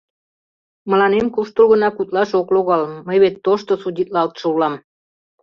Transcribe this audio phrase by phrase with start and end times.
[0.89, 4.75] —Мыланем куштылгынак утлаш ок логал, мый вет тошто судитлалтше улам.